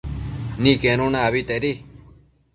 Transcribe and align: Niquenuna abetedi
Niquenuna 0.61 1.17
abetedi 1.27 1.71